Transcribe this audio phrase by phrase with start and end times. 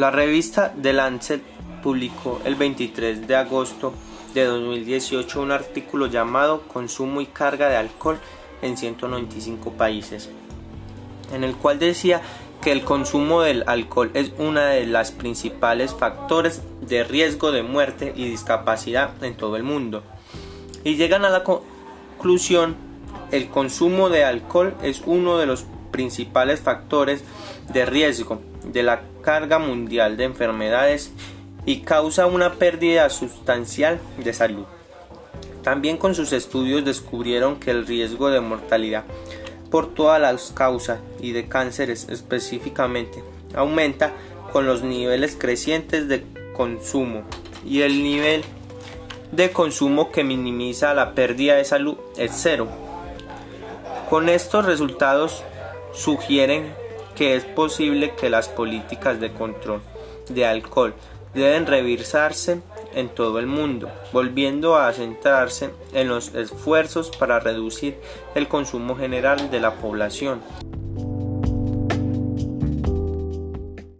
[0.00, 1.42] La revista The Lancet
[1.82, 3.92] publicó el 23 de agosto
[4.32, 8.18] de 2018 un artículo llamado Consumo y carga de alcohol
[8.62, 10.30] en 195 países,
[11.34, 12.22] en el cual decía
[12.62, 18.14] que el consumo del alcohol es uno de los principales factores de riesgo de muerte
[18.16, 20.02] y discapacidad en todo el mundo.
[20.82, 22.74] Y llegan a la conclusión,
[23.32, 27.22] el consumo de alcohol es uno de los principales factores
[27.72, 31.12] de riesgo de la carga mundial de enfermedades
[31.66, 34.64] y causa una pérdida sustancial de salud.
[35.62, 39.04] También con sus estudios descubrieron que el riesgo de mortalidad
[39.70, 43.22] por todas las causas y de cánceres específicamente
[43.54, 44.12] aumenta
[44.52, 47.22] con los niveles crecientes de consumo
[47.64, 48.42] y el nivel
[49.32, 52.68] de consumo que minimiza la pérdida de salud es cero.
[54.08, 55.44] Con estos resultados
[55.92, 56.74] sugieren
[57.16, 59.80] que es posible que las políticas de control
[60.28, 60.94] de alcohol
[61.34, 62.60] deben revisarse
[62.94, 67.96] en todo el mundo, volviendo a centrarse en los esfuerzos para reducir
[68.34, 70.40] el consumo general de la población.